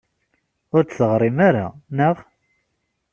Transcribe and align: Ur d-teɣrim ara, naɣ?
Ur 0.75 0.83
d-teɣrim 0.85 1.37
ara, 1.47 1.65
naɣ? 1.95 2.15